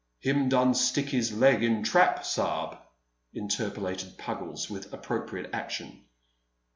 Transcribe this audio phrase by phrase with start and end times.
[0.17, 2.75] "Him done stick his leg in trap, sa'b,"
[3.35, 6.05] interpolated Puggles, with appropriate action.